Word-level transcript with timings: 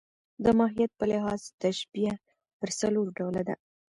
د 0.43 0.45
ماهیت 0.59 0.91
په 0.99 1.05
لحاظ 1.11 1.41
تشبیه 1.63 2.13
پر 2.59 2.69
څلور 2.79 3.05
ډوله 3.17 3.41
ده. 3.47 3.55